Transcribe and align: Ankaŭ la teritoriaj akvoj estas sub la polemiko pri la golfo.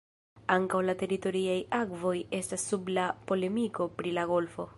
Ankaŭ 0.53 0.79
la 0.85 0.95
teritoriaj 1.01 1.59
akvoj 1.81 2.15
estas 2.39 2.67
sub 2.71 2.93
la 2.97 3.05
polemiko 3.33 3.93
pri 4.01 4.19
la 4.21 4.27
golfo. 4.35 4.69